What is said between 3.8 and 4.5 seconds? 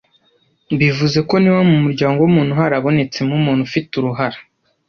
uruhara